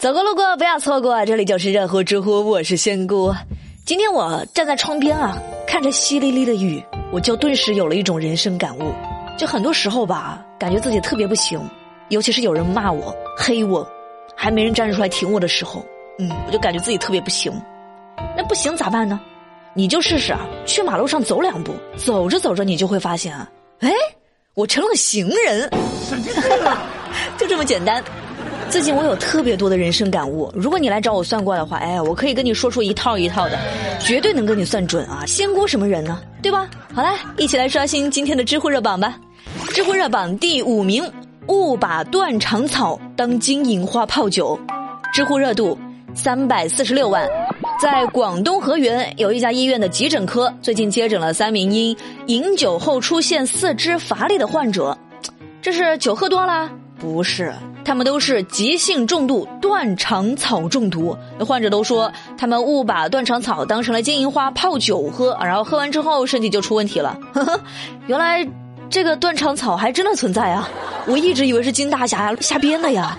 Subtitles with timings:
[0.00, 3.30] 走过路过不要错过，这里就是热乎知乎，我是仙姑。
[3.84, 8.94] 今天我站在窗边啊，看着淅沥沥的雨，我就顿时有了一种人生感悟。
[9.36, 11.60] 就很多时候吧，感觉自己特别不行，
[12.08, 13.86] 尤其是有人骂我、黑我，
[14.34, 15.84] 还没人站出来挺我的时候，
[16.18, 17.52] 嗯，我就感觉自己特别不行。
[18.34, 19.20] 那不行咋办呢？
[19.74, 23.46] 你就试试啊，去马路上走两步，走着走着你就会发现啊，
[23.80, 23.92] 哎，
[24.54, 25.70] 我成了行人，
[27.36, 28.02] 就这么简单。
[28.70, 33.58] 最近我有特别多的人生感悟，如果你来找我算卦的话，哎，我可以跟你说出一套一套的，
[33.98, 35.24] 绝对能跟你算准啊。
[35.26, 36.22] 仙姑什么人呢？
[36.40, 36.70] 对吧？
[36.94, 39.18] 好啦，一起来刷新今天的知乎热榜吧。
[39.74, 41.04] 知乎热榜第五名，
[41.48, 44.58] 误把断肠草当金银花泡酒，
[45.12, 45.76] 知乎热度
[46.14, 47.28] 三百四十六万。
[47.82, 54.96] 在广东河源有一家医院的急诊科，最近接诊了三名因饮酒后出现四肢乏力的患者。
[55.60, 56.70] 这是酒喝多了？
[57.00, 57.52] 不是，
[57.84, 61.16] 他们都是急性重度断肠草中毒。
[61.38, 67.18] 患者都说，他们误把断肠草当成了金银花泡酒喝，然后喝完之后身体就出问题了。
[67.32, 67.60] 呵呵，
[68.06, 68.46] 原来
[68.88, 70.68] 这个断肠草还真的存在啊！
[71.06, 73.18] 我一直以为是金大侠瞎编的呀。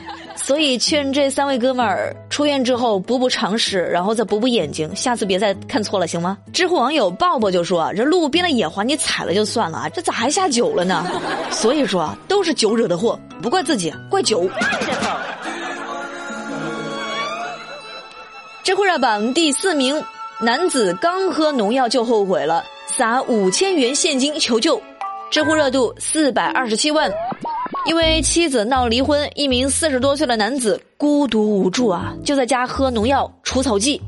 [0.52, 6.38] 所以劝这三位哥们儿出院之后补补常识，然后再补补眼睛，下次别再看错了，行吗？
[6.52, 11.08] 知乎网友抱抱就说：“这路边的野花你踩了就算了，这咋还下酒了呢？”
[11.52, 14.46] 所以说都是酒惹的祸，不怪自己，怪酒。
[18.62, 20.04] 知乎热榜第四名，
[20.42, 24.82] 男子刚喝农药就后悔了，撒五千元现金求救，
[25.32, 27.10] 知乎热度四百二十七万。
[27.86, 34.02] 因为妻子闹离婚，一名四十多岁的男子孤独无助啊，就在家喝农药除草剂。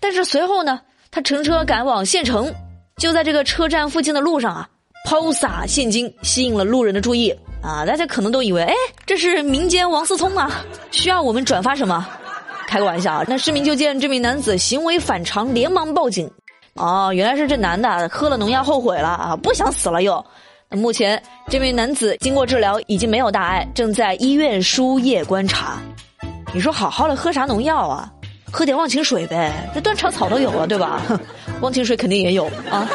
[0.00, 2.52] 但是随后呢，他乘车赶往县城，
[2.96, 4.68] 就在这个车站附近的路上啊，
[5.04, 7.30] 抛洒现金，吸引了路人的注意
[7.62, 7.84] 啊。
[7.84, 12.06] 大家可能都以为，哎，这是民间王思聪啊，需要我们转发什么？
[12.66, 13.24] 开个玩笑啊！
[13.26, 16.30] 那市民就见这名男子行为反常，连忙报警。
[16.74, 20.24] 哦，原来是这男的喝了农药后悔了啊，不想死了又。
[20.76, 25.78] 目前，这名男子经过治疗已经没有大碍，正在医院输液观察。
[26.52, 28.12] 你说好好的喝啥农药啊？
[28.50, 31.00] 喝点忘情水呗，这断肠草都有了，对吧？
[31.62, 32.86] 忘情水肯定也有啊。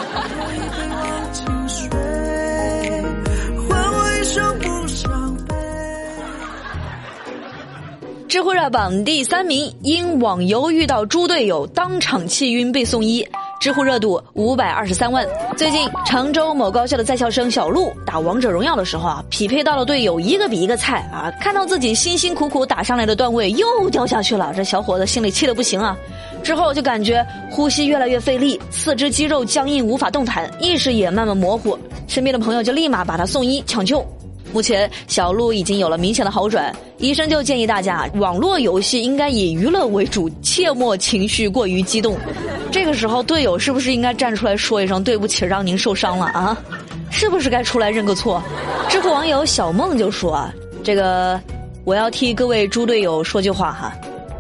[8.28, 13.28] 知乎热榜第三名，因网游遇到猪队友，当场气晕被送医。
[13.64, 15.26] 知乎热度五百二十三万。
[15.56, 25.98] 最近，常州某高校的在校生小鹿打王者荣耀的时候啊，匹配到了队友一个比一个菜啊，看到自己辛辛苦苦打上来的段位又掉下去了，这小伙子心里气得不行啊。
[26.44, 34.06] 之后就感觉呼吸越来越费力，四肢肌肉僵硬无法动弹，意识也慢慢模糊，身边的朋友就立马把他送医抢救。
[34.54, 42.16] 目前小鹿已经有了明显的好转，医生就建议大家，网络游戏应该以娱乐为主，切莫情绪过于激动。
[42.72, 46.56] 这个时候，队友是不是应该站出来说一声对不起，让您受伤了啊？
[47.10, 48.44] 是不是该出来认个错？
[48.90, 50.54] 知乎网友小梦就说啊，
[50.84, 51.42] 这个
[51.84, 53.92] 我要替各位猪队友说句话哈，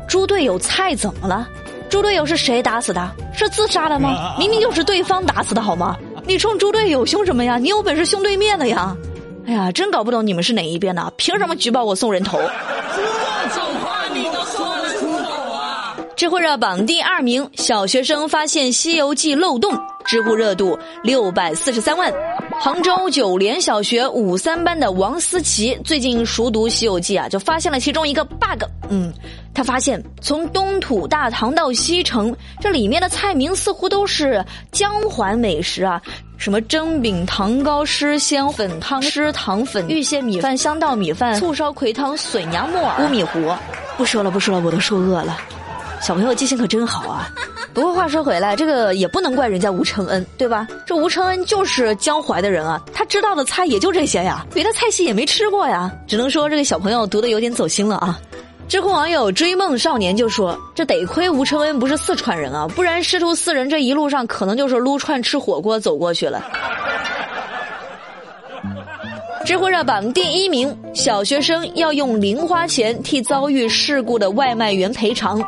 [0.07, 1.49] 猪队友菜怎么了？
[1.89, 3.11] 猪队友是谁打死的？
[3.35, 4.35] 是自杀的吗？
[4.37, 5.97] 明明就是对方打死的好吗？
[6.27, 7.57] 你冲猪队友凶什么呀？
[7.57, 8.95] 你有本事凶对面的呀！
[9.45, 12.37] 哎呀，真搞不懂你们是哪一边的，凭什么举报我送人头？
[12.37, 15.97] 这种话你都说得出口啊！
[16.15, 22.13] 知乎热榜第二名，小学生发现《西游记》漏洞，知乎热度六百四十三万。
[22.59, 28.63] 杭州九莲小学五三班的王思琪最近熟读《西游记》啊，就发现了其中一个 bug。
[28.89, 29.13] 嗯，
[29.53, 36.01] 他发现从东土大唐到西城，这里面的菜名似乎都是江淮美食啊。
[36.37, 43.53] 什么蒸饼、糖糕、湿鲜粉汤、湿糖粉、玉蟹米饭、香稻米饭、醋烧葵汤、笋芽木耳、乌米糊，
[43.97, 45.37] 不说了，不说了，我都说饿了。
[46.01, 47.29] 小朋友记性可真好啊！
[47.73, 50.67] 不过话说回来，这个也不能怪人家吴承恩，对吧？
[50.85, 55.91] 这吴承恩就是江淮的人啊，他知道的菜也就这些呀，别的菜系也没吃过呀。
[56.07, 58.19] 只能说这个小朋友读的有点走心了啊。
[58.67, 66.43] 知乎网友追梦少年就说：“这得亏吴承恩不是四川人啊，不然师徒四人这一路上可能就是撸串吃火锅走过去了。”
[69.45, 75.43] 知乎热榜第一名：小学生要用零花钱替遭遇事故的外卖员赔偿，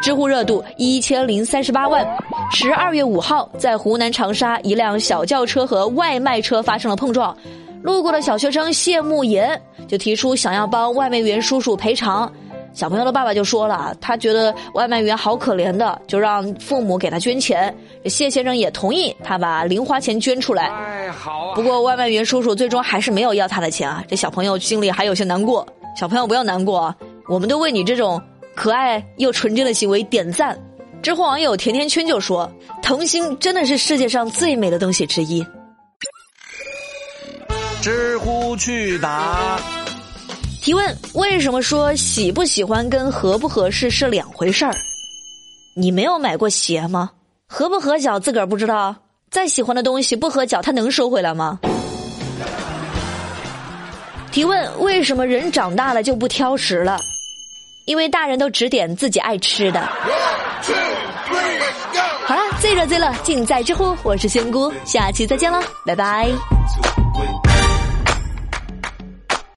[0.00, 2.06] 知乎热度一千零三十八万。
[2.52, 7.36] 十二月五号，在湖南长沙，一辆小轿车和外卖车发生了碰撞，
[7.82, 12.30] 路过的小学生谢慕言就提出想要帮外卖员叔叔赔偿。
[12.72, 17.74] 小朋友的爸爸就说了，他觉得外卖员好可怜的，就让父母给他捐钱。
[18.04, 20.68] 谢先生也同意，他把零花钱捐出来。
[20.68, 21.54] 哎，好。
[21.54, 25.66] 不过外卖员叔叔最终还是没有要他的钱啊，这小朋友心里还有些难过。
[25.96, 26.94] 小朋友不要难过，
[27.28, 28.22] 我们都为你这种
[28.58, 30.58] 可爱又纯真的行为点赞。
[31.00, 32.50] 知乎网友甜甜圈就说
[32.82, 35.46] ：“童心真的是世界上最美的东西之一。”
[37.80, 39.60] 知乎去答
[40.60, 44.74] 提问：为什么说喜不喜欢跟合不合适是两回事儿？
[45.76, 47.12] 你没有买过鞋吗？
[47.46, 48.96] 合不合脚自个儿不知道，
[49.30, 51.60] 再喜欢的东西不合脚，他能收回来吗？
[54.32, 56.98] 提问：为什么人长大了就不挑食了？
[57.88, 59.80] 因为大人都只点自己爱吃的。
[62.26, 66.28] 好了，最热最乐尽在知乎，我是仙姑，下期再见了，拜拜。